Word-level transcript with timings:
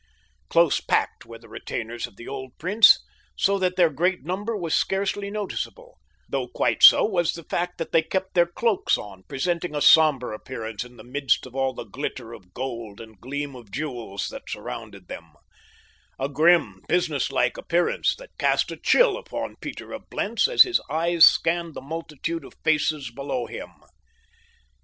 Close 0.49 0.79
packed 0.81 1.27
were 1.27 1.37
the 1.37 1.47
retainers 1.47 2.07
of 2.07 2.15
the 2.15 2.27
old 2.27 2.57
prince 2.57 3.03
so 3.37 3.59
that 3.59 3.75
their 3.75 3.91
great 3.91 4.25
number 4.25 4.57
was 4.57 4.73
scarcely 4.73 5.29
noticeable, 5.29 5.99
though 6.27 6.47
quite 6.47 6.81
so 6.81 7.05
was 7.05 7.33
the 7.33 7.43
fact 7.43 7.77
that 7.77 7.91
they 7.91 8.01
kept 8.01 8.33
their 8.33 8.47
cloaks 8.47 8.97
on, 8.97 9.21
presenting 9.27 9.75
a 9.75 9.79
somber 9.79 10.33
appearance 10.33 10.83
in 10.83 10.97
the 10.97 11.03
midst 11.03 11.45
of 11.45 11.53
all 11.55 11.71
the 11.71 11.83
glitter 11.83 12.33
of 12.33 12.51
gold 12.51 12.99
and 12.99 13.21
gleam 13.21 13.55
of 13.55 13.69
jewels 13.69 14.27
that 14.29 14.49
surrounded 14.49 15.07
them—a 15.07 16.29
grim, 16.29 16.81
business 16.87 17.31
like 17.31 17.55
appearance 17.55 18.15
that 18.15 18.35
cast 18.39 18.71
a 18.71 18.77
chill 18.77 19.17
upon 19.17 19.55
Peter 19.57 19.91
of 19.93 20.09
Blentz 20.09 20.47
as 20.47 20.63
his 20.63 20.81
eyes 20.89 21.25
scanned 21.25 21.75
the 21.75 21.79
multitude 21.79 22.43
of 22.43 22.55
faces 22.63 23.11
below 23.11 23.45
him. 23.45 23.69